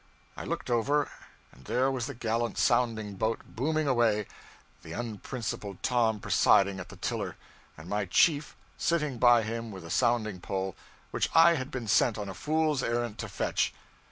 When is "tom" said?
5.83-6.19